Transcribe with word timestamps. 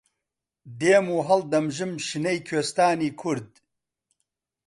دێم 0.79 1.05
و 1.15 1.19
هەڵدەمژم 1.27 1.91
شنەی 2.07 2.39
کوێستانی 2.47 3.11
کورد 3.21 3.49